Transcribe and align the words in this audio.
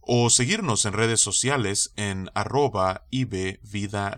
o 0.00 0.30
seguirnos 0.30 0.84
en 0.84 0.92
redes 0.92 1.20
sociales 1.20 1.92
en 1.96 2.30
arroba 2.34 3.06
Vida. 3.10 4.16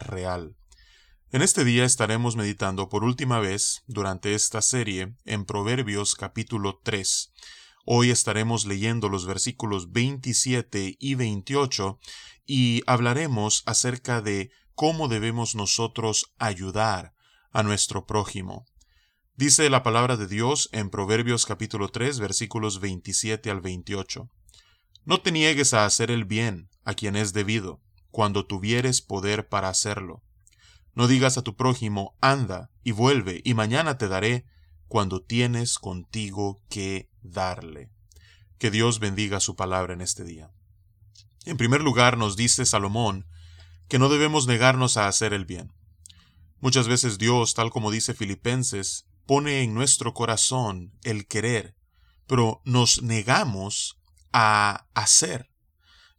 En 1.32 1.42
este 1.42 1.64
día 1.64 1.84
estaremos 1.84 2.36
meditando 2.36 2.88
por 2.88 3.04
última 3.04 3.40
vez 3.40 3.82
durante 3.86 4.34
esta 4.34 4.62
serie 4.62 5.14
en 5.24 5.44
Proverbios 5.44 6.14
capítulo 6.14 6.80
3. 6.82 7.32
Hoy 7.84 8.10
estaremos 8.10 8.66
leyendo 8.66 9.08
los 9.08 9.26
versículos 9.26 9.92
27 9.92 10.96
y 10.98 11.14
28 11.14 11.98
y 12.46 12.82
hablaremos 12.86 13.62
acerca 13.66 14.20
de 14.20 14.50
cómo 14.74 15.08
debemos 15.08 15.54
nosotros 15.54 16.32
ayudar 16.38 17.14
a 17.50 17.62
nuestro 17.62 18.06
prójimo. 18.06 18.66
Dice 19.34 19.70
la 19.70 19.82
palabra 19.82 20.16
de 20.16 20.26
Dios 20.26 20.68
en 20.72 20.90
Proverbios 20.90 21.46
capítulo 21.46 21.88
3 21.88 22.20
versículos 22.20 22.80
27 22.80 23.50
al 23.50 23.60
28. 23.60 24.28
No 25.04 25.20
te 25.20 25.32
niegues 25.32 25.74
a 25.74 25.84
hacer 25.84 26.10
el 26.10 26.24
bien 26.24 26.70
a 26.84 26.94
quien 26.94 27.16
es 27.16 27.32
debido, 27.32 27.80
cuando 28.10 28.46
tuvieres 28.46 29.02
poder 29.02 29.48
para 29.48 29.68
hacerlo. 29.68 30.22
No 30.94 31.08
digas 31.08 31.38
a 31.38 31.42
tu 31.42 31.56
prójimo, 31.56 32.16
anda 32.20 32.70
y 32.84 32.92
vuelve, 32.92 33.40
y 33.44 33.54
mañana 33.54 33.98
te 33.98 34.08
daré, 34.08 34.46
cuando 34.86 35.22
tienes 35.22 35.78
contigo 35.78 36.62
que 36.68 37.08
darle. 37.22 37.90
Que 38.58 38.70
Dios 38.70 39.00
bendiga 39.00 39.40
su 39.40 39.56
palabra 39.56 39.94
en 39.94 40.02
este 40.02 40.22
día. 40.22 40.52
En 41.46 41.56
primer 41.56 41.82
lugar, 41.82 42.18
nos 42.18 42.36
dice 42.36 42.66
Salomón 42.66 43.26
que 43.88 43.98
no 43.98 44.08
debemos 44.08 44.46
negarnos 44.46 44.96
a 44.96 45.08
hacer 45.08 45.32
el 45.32 45.44
bien. 45.44 45.72
Muchas 46.60 46.86
veces 46.86 47.18
Dios, 47.18 47.54
tal 47.54 47.70
como 47.70 47.90
dice 47.90 48.14
Filipenses, 48.14 49.06
pone 49.26 49.62
en 49.62 49.74
nuestro 49.74 50.14
corazón 50.14 50.92
el 51.02 51.26
querer, 51.26 51.74
pero 52.26 52.62
nos 52.64 53.02
negamos 53.02 53.98
a 54.32 54.88
hacer. 54.94 55.50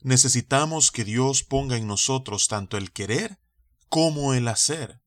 Necesitamos 0.02 0.92
que 0.92 1.04
Dios 1.04 1.44
ponga 1.44 1.78
en 1.78 1.88
nosotros 1.88 2.48
tanto 2.48 2.78
el 2.78 2.92
querer 2.92 3.40
como 3.90 4.34
el 4.34 4.48
hacer. 4.48 5.02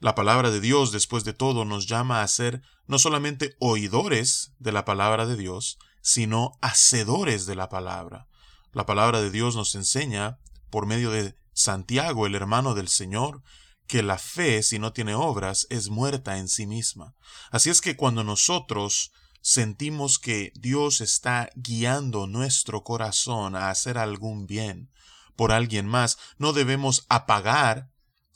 La 0.00 0.14
palabra 0.14 0.50
de 0.50 0.60
Dios, 0.60 0.92
después 0.92 1.24
de 1.24 1.32
todo, 1.32 1.64
nos 1.64 1.86
llama 1.86 2.22
a 2.22 2.28
ser 2.28 2.62
no 2.86 2.98
solamente 2.98 3.56
oidores 3.58 4.52
de 4.58 4.72
la 4.72 4.84
palabra 4.84 5.26
de 5.26 5.36
Dios, 5.36 5.78
sino 6.02 6.52
hacedores 6.60 7.46
de 7.46 7.56
la 7.56 7.68
palabra. 7.68 8.28
La 8.72 8.86
palabra 8.86 9.20
de 9.20 9.30
Dios 9.30 9.56
nos 9.56 9.74
enseña, 9.74 10.38
por 10.70 10.86
medio 10.86 11.10
de 11.10 11.34
Santiago, 11.52 12.26
el 12.26 12.34
hermano 12.34 12.74
del 12.74 12.88
Señor, 12.88 13.42
que 13.86 14.02
la 14.02 14.18
fe, 14.18 14.62
si 14.62 14.78
no 14.78 14.92
tiene 14.92 15.14
obras, 15.14 15.66
es 15.70 15.88
muerta 15.88 16.38
en 16.38 16.48
sí 16.48 16.66
misma. 16.66 17.14
Así 17.50 17.70
es 17.70 17.80
que 17.80 17.96
cuando 17.96 18.22
nosotros 18.22 19.12
sentimos 19.48 20.18
que 20.18 20.52
Dios 20.56 21.00
está 21.00 21.48
guiando 21.54 22.26
nuestro 22.26 22.84
corazón 22.84 23.56
a 23.56 23.70
hacer 23.70 23.96
algún 23.96 24.46
bien 24.46 24.90
por 25.36 25.52
alguien 25.52 25.86
más, 25.86 26.18
no 26.36 26.52
debemos 26.52 27.06
apagar 27.08 27.90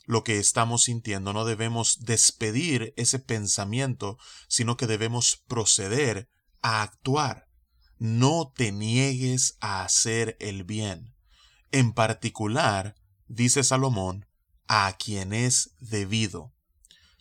lo 0.05 0.23
que 0.23 0.39
estamos 0.39 0.85
sintiendo, 0.85 1.31
no 1.31 1.45
debemos 1.45 1.99
despedir 1.99 2.95
ese 2.97 3.19
pensamiento, 3.19 4.17
sino 4.47 4.75
que 4.75 4.87
debemos 4.87 5.43
proceder 5.47 6.31
a 6.63 6.81
actuar. 6.81 7.47
No 7.99 8.51
te 8.55 8.71
niegues 8.71 9.57
a 9.59 9.83
hacer 9.83 10.35
el 10.39 10.63
bien. 10.63 11.13
En 11.71 11.93
particular, 11.93 12.95
dice 13.27 13.63
Salomón, 13.63 14.25
a 14.67 14.95
quien 14.97 15.31
es 15.31 15.75
debido. 15.79 16.55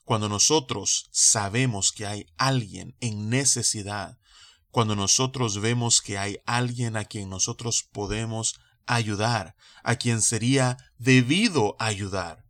Cuando 0.05 0.29
nosotros 0.29 1.09
sabemos 1.13 1.93
que 1.93 2.07
hay 2.07 2.27
alguien 2.37 2.97
en 3.01 3.29
necesidad, 3.29 4.19
cuando 4.71 4.97
nosotros 4.97 5.61
vemos 5.61 6.01
que 6.01 6.19
hay 6.19 6.39
alguien 6.47 6.97
a 6.97 7.05
quien 7.05 7.29
nosotros 7.29 7.89
podemos 7.93 8.59
ayudar, 8.87 9.55
a 9.85 9.97
quien 9.97 10.23
sería 10.23 10.77
debido 10.99 11.77
ayudar, 11.79 12.45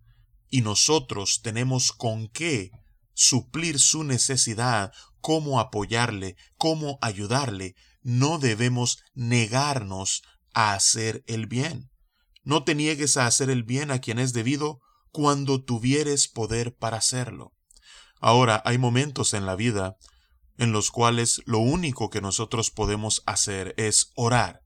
y 0.48 0.60
nosotros 0.60 1.40
tenemos 1.42 1.92
con 1.92 2.28
qué 2.28 2.70
suplir 3.14 3.78
su 3.78 4.04
necesidad, 4.04 4.92
cómo 5.20 5.60
apoyarle, 5.60 6.36
cómo 6.56 6.98
ayudarle, 7.00 7.74
no 8.02 8.38
debemos 8.38 9.02
negarnos 9.14 10.22
a 10.52 10.74
hacer 10.74 11.24
el 11.26 11.46
bien. 11.46 11.90
No 12.44 12.64
te 12.64 12.74
niegues 12.74 13.16
a 13.16 13.26
hacer 13.26 13.50
el 13.50 13.62
bien 13.62 13.90
a 13.90 14.00
quien 14.00 14.18
es 14.18 14.32
debido, 14.32 14.80
cuando 15.12 15.62
tuvieres 15.62 16.26
poder 16.26 16.74
para 16.74 16.96
hacerlo. 16.96 17.54
Ahora 18.20 18.62
hay 18.64 18.78
momentos 18.78 19.34
en 19.34 19.46
la 19.46 19.54
vida 19.54 19.96
en 20.58 20.72
los 20.72 20.90
cuales 20.90 21.42
lo 21.46 21.58
único 21.58 22.10
que 22.10 22.20
nosotros 22.20 22.70
podemos 22.70 23.22
hacer 23.26 23.74
es 23.76 24.12
orar. 24.14 24.62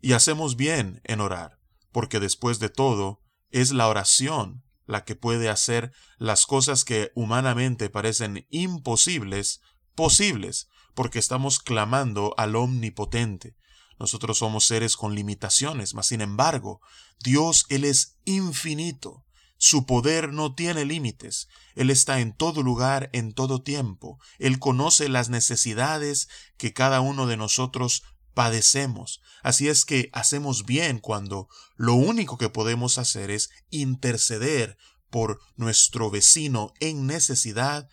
Y 0.00 0.12
hacemos 0.12 0.56
bien 0.56 1.00
en 1.04 1.20
orar, 1.20 1.58
porque 1.92 2.20
después 2.20 2.58
de 2.58 2.68
todo 2.68 3.20
es 3.50 3.72
la 3.72 3.88
oración 3.88 4.62
la 4.86 5.04
que 5.04 5.16
puede 5.16 5.48
hacer 5.48 5.92
las 6.18 6.46
cosas 6.46 6.84
que 6.84 7.10
humanamente 7.14 7.90
parecen 7.90 8.46
imposibles 8.50 9.60
posibles, 9.94 10.68
porque 10.94 11.18
estamos 11.18 11.58
clamando 11.58 12.34
al 12.36 12.54
Omnipotente. 12.54 13.56
Nosotros 13.98 14.38
somos 14.38 14.66
seres 14.66 14.96
con 14.96 15.14
limitaciones, 15.14 15.94
mas 15.94 16.06
sin 16.06 16.20
embargo, 16.20 16.80
Dios 17.20 17.66
Él 17.68 17.84
es 17.84 18.18
infinito. 18.24 19.25
Su 19.58 19.86
poder 19.86 20.32
no 20.32 20.54
tiene 20.54 20.84
límites. 20.84 21.48
Él 21.74 21.90
está 21.90 22.20
en 22.20 22.36
todo 22.36 22.62
lugar, 22.62 23.08
en 23.12 23.32
todo 23.32 23.62
tiempo. 23.62 24.18
Él 24.38 24.58
conoce 24.58 25.08
las 25.08 25.28
necesidades 25.28 26.28
que 26.58 26.72
cada 26.72 27.00
uno 27.00 27.26
de 27.26 27.36
nosotros 27.36 28.02
padecemos. 28.34 29.22
Así 29.42 29.68
es 29.68 29.86
que 29.86 30.10
hacemos 30.12 30.66
bien 30.66 30.98
cuando 30.98 31.48
lo 31.76 31.94
único 31.94 32.36
que 32.36 32.50
podemos 32.50 32.98
hacer 32.98 33.30
es 33.30 33.48
interceder 33.70 34.76
por 35.08 35.40
nuestro 35.56 36.10
vecino 36.10 36.74
en 36.80 37.06
necesidad, 37.06 37.88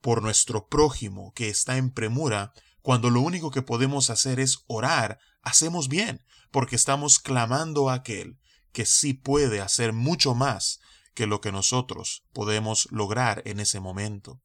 por 0.00 0.22
nuestro 0.22 0.68
prójimo 0.68 1.32
que 1.34 1.48
está 1.48 1.78
en 1.78 1.90
premura, 1.90 2.52
cuando 2.80 3.10
lo 3.10 3.20
único 3.20 3.50
que 3.50 3.62
podemos 3.62 4.08
hacer 4.10 4.38
es 4.38 4.60
orar, 4.68 5.18
hacemos 5.42 5.88
bien, 5.88 6.24
porque 6.52 6.76
estamos 6.76 7.18
clamando 7.18 7.90
a 7.90 7.94
aquel 7.94 8.38
que 8.72 8.86
sí 8.86 9.14
puede 9.14 9.60
hacer 9.60 9.92
mucho 9.92 10.34
más 10.34 10.78
que 11.18 11.26
lo 11.26 11.40
que 11.40 11.50
nosotros 11.50 12.22
podemos 12.32 12.86
lograr 12.92 13.42
en 13.44 13.58
ese 13.58 13.80
momento. 13.80 14.40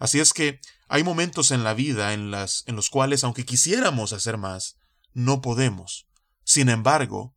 Así 0.00 0.18
es 0.18 0.32
que 0.32 0.58
hay 0.88 1.04
momentos 1.04 1.52
en 1.52 1.62
la 1.62 1.74
vida 1.74 2.12
en, 2.12 2.32
las, 2.32 2.64
en 2.66 2.74
los 2.74 2.90
cuales, 2.90 3.22
aunque 3.22 3.44
quisiéramos 3.44 4.12
hacer 4.12 4.36
más, 4.36 4.78
no 5.14 5.40
podemos. 5.40 6.08
Sin 6.42 6.70
embargo, 6.70 7.36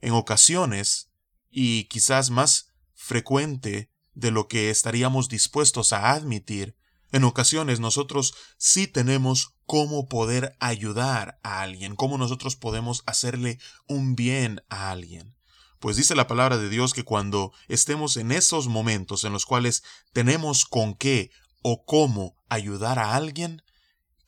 en 0.00 0.14
ocasiones, 0.14 1.10
y 1.50 1.84
quizás 1.88 2.30
más 2.30 2.72
frecuente 2.94 3.90
de 4.14 4.30
lo 4.30 4.48
que 4.48 4.70
estaríamos 4.70 5.28
dispuestos 5.28 5.92
a 5.92 6.12
admitir, 6.12 6.74
en 7.12 7.22
ocasiones 7.24 7.80
nosotros 7.80 8.32
sí 8.56 8.86
tenemos 8.86 9.56
cómo 9.66 10.08
poder 10.08 10.56
ayudar 10.58 11.38
a 11.42 11.60
alguien, 11.60 11.96
cómo 11.96 12.16
nosotros 12.16 12.56
podemos 12.56 13.02
hacerle 13.04 13.58
un 13.88 14.16
bien 14.16 14.62
a 14.70 14.90
alguien. 14.90 15.36
Pues 15.78 15.96
dice 15.96 16.14
la 16.14 16.26
palabra 16.26 16.56
de 16.58 16.68
Dios 16.68 16.94
que 16.94 17.04
cuando 17.04 17.52
estemos 17.68 18.16
en 18.16 18.32
esos 18.32 18.68
momentos 18.68 19.24
en 19.24 19.32
los 19.32 19.44
cuales 19.44 19.82
tenemos 20.12 20.64
con 20.64 20.94
qué 20.94 21.30
o 21.62 21.84
cómo 21.84 22.36
ayudar 22.48 22.98
a 22.98 23.14
alguien, 23.14 23.62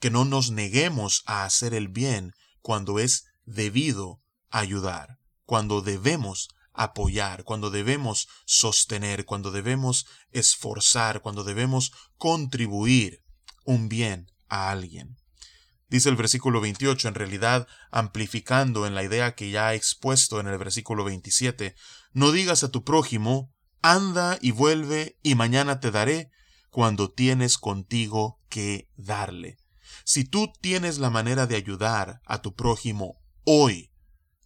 que 0.01 0.11
no 0.11 0.25
nos 0.25 0.51
neguemos 0.51 1.23
a 1.27 1.45
hacer 1.45 1.75
el 1.75 1.89
bien 1.89 2.35
cuando 2.61 2.99
es 2.99 3.27
debido 3.47 4.21
ayudar, 4.51 5.19
cuando 5.45 5.81
debemos 5.81 6.49
apoyar, 6.73 7.45
cuando 7.45 7.71
debemos 7.71 8.29
sostener, 8.45 9.25
cuando 9.25 9.51
debemos 9.51 10.07
esforzar, 10.31 11.23
cuando 11.23 11.43
debemos 11.43 11.93
contribuir 12.17 13.23
un 13.65 13.89
bien 13.89 14.31
a 14.49 14.71
alguien. 14.71 15.17
Dice 15.89 16.09
el 16.09 16.17
versículo 16.17 16.61
28, 16.61 17.09
en 17.09 17.15
realidad 17.15 17.67
amplificando 17.91 18.87
en 18.87 18.95
la 18.95 19.03
idea 19.03 19.35
que 19.35 19.51
ya 19.51 19.73
he 19.73 19.77
expuesto 19.77 20.41
en 20.41 20.47
el 20.47 20.59
versículo 20.59 21.05
27, 21.05 21.75
no 22.13 22.31
digas 22.33 22.63
a 22.63 22.71
tu 22.71 22.85
prójimo, 22.85 23.55
anda 23.81 24.39
y 24.41 24.51
vuelve 24.51 25.19
y 25.23 25.35
mañana 25.35 25.81
te 25.81 25.91
daré, 25.91 26.31
cuando 26.71 27.11
tienes 27.11 27.57
contigo 27.57 28.41
que 28.49 28.91
darle. 28.97 29.57
Si 30.05 30.25
tú 30.25 30.53
tienes 30.61 30.99
la 30.99 31.11
manera 31.11 31.47
de 31.47 31.57
ayudar 31.57 32.21
a 32.27 32.43
tu 32.43 32.55
prójimo 32.55 33.17
hoy, 33.45 33.91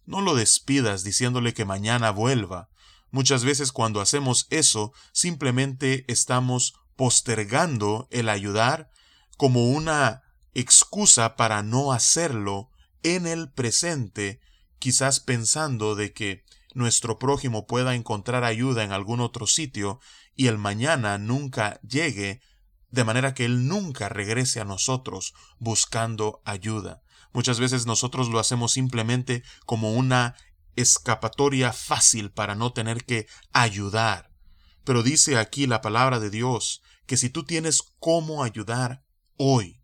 no 0.05 0.21
lo 0.21 0.35
despidas 0.35 1.03
diciéndole 1.03 1.53
que 1.53 1.65
mañana 1.65 2.11
vuelva, 2.11 2.69
Muchas 3.13 3.43
veces 3.43 3.71
cuando 3.71 4.01
hacemos 4.01 4.47
eso, 4.49 4.91
simplemente 5.11 6.03
estamos 6.11 6.73
postergando 6.95 8.07
el 8.09 8.27
ayudar 8.27 8.89
como 9.37 9.69
una 9.69 10.23
excusa 10.53 11.35
para 11.35 11.63
no 11.63 11.91
hacerlo 11.91 12.69
en 13.01 13.27
el 13.27 13.51
presente, 13.51 14.39
quizás 14.79 15.19
pensando 15.19 15.95
de 15.95 16.13
que 16.13 16.43
nuestro 16.73 17.19
prójimo 17.19 17.67
pueda 17.67 17.95
encontrar 17.95 18.43
ayuda 18.43 18.83
en 18.83 18.91
algún 18.91 19.19
otro 19.19 19.47
sitio 19.47 19.99
y 20.35 20.47
el 20.47 20.57
mañana 20.57 21.17
nunca 21.17 21.79
llegue, 21.81 22.41
de 22.89 23.03
manera 23.03 23.33
que 23.33 23.45
él 23.45 23.67
nunca 23.67 24.09
regrese 24.09 24.59
a 24.59 24.65
nosotros 24.65 25.33
buscando 25.59 26.41
ayuda. 26.45 27.03
Muchas 27.31 27.59
veces 27.59 27.85
nosotros 27.85 28.29
lo 28.29 28.39
hacemos 28.39 28.71
simplemente 28.71 29.43
como 29.65 29.93
una 29.93 30.35
escapatoria 30.75 31.73
fácil 31.73 32.31
para 32.31 32.55
no 32.55 32.73
tener 32.73 33.05
que 33.05 33.27
ayudar. 33.51 34.31
Pero 34.83 35.01
dice 35.03 35.37
aquí 35.37 35.65
la 35.65 35.81
palabra 35.81 36.19
de 36.19 36.29
Dios 36.29 36.81
que 37.05 37.17
si 37.17 37.29
tú 37.29 37.43
tienes 37.43 37.81
cómo 37.99 38.43
ayudar 38.43 39.03
hoy, 39.37 39.82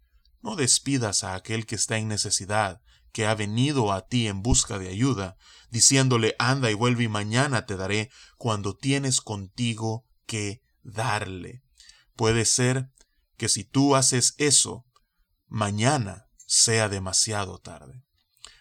despidas 0.59 1.23
a 1.23 1.33
aquel 1.33 1.65
que 1.65 1.75
está 1.75 1.97
en 1.97 2.07
necesidad, 2.07 2.81
que 3.11 3.25
ha 3.25 3.33
venido 3.33 3.91
a 3.91 4.07
ti 4.07 4.27
en 4.27 4.43
busca 4.43 4.77
de 4.77 4.89
ayuda, 4.89 5.37
diciéndole 5.71 6.35
anda 6.37 6.69
y 6.69 6.75
vuelve 6.75 7.05
y 7.05 7.07
mañana 7.07 7.65
te 7.65 7.75
daré 7.75 8.11
cuando 8.37 8.75
tienes 8.75 9.21
contigo 9.21 10.05
que 10.27 10.61
darle. 10.83 11.63
Puede 12.15 12.45
ser 12.45 12.91
que 13.37 13.49
si 13.49 13.63
tú 13.63 13.95
haces 13.95 14.35
eso, 14.37 14.85
mañana 15.47 16.27
sea 16.45 16.89
demasiado 16.89 17.57
tarde. 17.59 18.03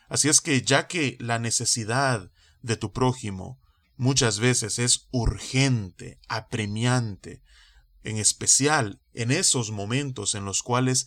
Así 0.08 0.28
es 0.28 0.40
que 0.40 0.62
ya 0.62 0.86
que 0.86 1.16
la 1.20 1.38
necesidad 1.38 2.30
de 2.62 2.76
tu 2.76 2.92
prójimo 2.92 3.60
muchas 3.96 4.38
veces 4.38 4.78
es 4.78 5.08
urgente, 5.10 6.20
apremiante, 6.28 7.42
en 8.04 8.16
especial 8.16 9.02
en 9.12 9.30
esos 9.30 9.70
momentos 9.70 10.34
en 10.34 10.44
los 10.44 10.62
cuales 10.62 11.06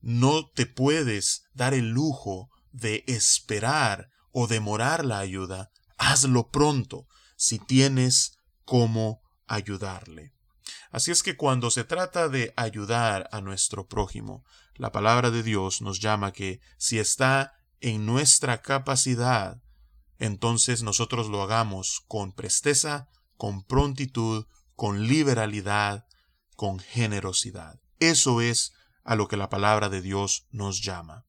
no 0.00 0.48
te 0.48 0.66
puedes 0.66 1.44
dar 1.54 1.74
el 1.74 1.90
lujo 1.90 2.50
de 2.72 3.04
esperar 3.06 4.10
o 4.30 4.46
demorar 4.46 5.04
la 5.04 5.18
ayuda, 5.18 5.70
hazlo 5.96 6.50
pronto 6.50 7.06
si 7.36 7.58
tienes 7.58 8.38
cómo 8.64 9.22
ayudarle. 9.46 10.34
Así 10.90 11.10
es 11.10 11.22
que 11.22 11.36
cuando 11.36 11.70
se 11.70 11.84
trata 11.84 12.28
de 12.28 12.52
ayudar 12.56 13.28
a 13.32 13.40
nuestro 13.40 13.86
prójimo, 13.86 14.44
la 14.74 14.92
palabra 14.92 15.30
de 15.30 15.42
Dios 15.42 15.82
nos 15.82 16.00
llama 16.00 16.32
que 16.32 16.60
si 16.78 16.98
está 16.98 17.54
en 17.80 18.06
nuestra 18.06 18.62
capacidad, 18.62 19.62
entonces 20.18 20.82
nosotros 20.82 21.28
lo 21.28 21.42
hagamos 21.42 22.02
con 22.08 22.32
presteza, 22.32 23.08
con 23.36 23.62
prontitud, 23.64 24.46
con 24.74 25.06
liberalidad, 25.06 26.06
con 26.56 26.78
generosidad. 26.78 27.80
Eso 27.98 28.40
es 28.40 28.72
a 29.06 29.14
lo 29.14 29.28
que 29.28 29.36
la 29.36 29.48
palabra 29.48 29.88
de 29.88 30.02
Dios 30.02 30.46
nos 30.50 30.82
llama. 30.82 31.24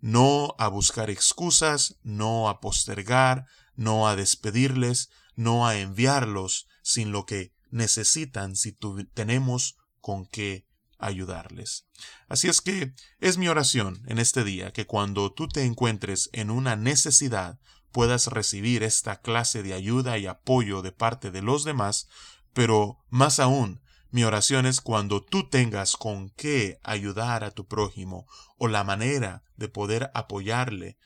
No 0.00 0.54
a 0.58 0.68
buscar 0.68 1.08
excusas, 1.08 1.96
no 2.02 2.48
a 2.50 2.60
postergar, 2.60 3.46
no 3.74 4.06
a 4.06 4.14
despedirles, 4.14 5.08
no 5.34 5.66
a 5.66 5.78
enviarlos 5.78 6.68
sin 6.82 7.10
lo 7.10 7.24
que 7.24 7.52
necesitan 7.70 8.54
si 8.54 8.76
tenemos 9.14 9.78
con 10.00 10.26
qué 10.26 10.66
ayudarles. 10.98 11.86
Así 12.28 12.48
es 12.48 12.60
que 12.60 12.94
es 13.20 13.38
mi 13.38 13.48
oración 13.48 14.02
en 14.06 14.18
este 14.18 14.44
día 14.44 14.72
que 14.72 14.86
cuando 14.86 15.32
tú 15.32 15.48
te 15.48 15.64
encuentres 15.64 16.28
en 16.32 16.50
una 16.50 16.76
necesidad 16.76 17.58
puedas 17.90 18.26
recibir 18.26 18.82
esta 18.82 19.20
clase 19.20 19.62
de 19.62 19.72
ayuda 19.72 20.18
y 20.18 20.26
apoyo 20.26 20.82
de 20.82 20.92
parte 20.92 21.30
de 21.30 21.42
los 21.42 21.64
demás, 21.64 22.06
pero 22.52 22.98
más 23.08 23.40
aún, 23.40 23.80
mi 24.14 24.22
oración 24.22 24.64
es 24.64 24.80
cuando 24.80 25.24
tú 25.24 25.48
tengas 25.48 25.96
con 25.96 26.30
qué 26.36 26.78
ayudar 26.84 27.42
a 27.42 27.50
tu 27.50 27.66
prójimo 27.66 28.28
o 28.58 28.68
la 28.68 28.84
manera 28.84 29.42
de 29.56 29.66
poder 29.66 30.12
apoyarle, 30.14 30.98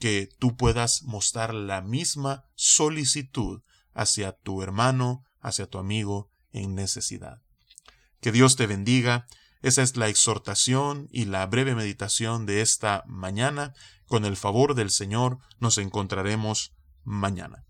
que 0.00 0.28
tú 0.40 0.56
puedas 0.56 1.04
mostrar 1.04 1.54
la 1.54 1.80
misma 1.80 2.42
solicitud 2.56 3.62
hacia 3.94 4.32
tu 4.32 4.64
hermano, 4.64 5.22
hacia 5.38 5.68
tu 5.68 5.78
amigo 5.78 6.28
en 6.50 6.74
necesidad. 6.74 7.40
Que 8.20 8.32
Dios 8.32 8.56
te 8.56 8.66
bendiga 8.66 9.28
esa 9.62 9.82
es 9.82 9.96
la 9.96 10.08
exhortación 10.08 11.06
y 11.12 11.26
la 11.26 11.46
breve 11.46 11.76
meditación 11.76 12.46
de 12.46 12.62
esta 12.62 13.04
mañana. 13.06 13.74
Con 14.06 14.24
el 14.24 14.36
favor 14.36 14.74
del 14.74 14.90
Señor 14.90 15.38
nos 15.60 15.78
encontraremos 15.78 16.72
mañana. 17.04 17.64